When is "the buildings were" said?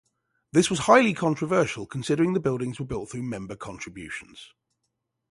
2.33-2.87